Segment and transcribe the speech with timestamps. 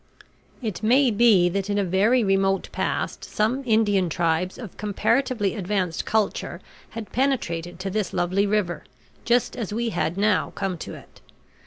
[0.63, 6.05] It may be that in a very remote past some Indian tribes of comparatively advanced
[6.05, 6.59] culture
[6.97, 8.83] had penetrated to this lovely river,
[9.25, 11.21] just as we had now come to it.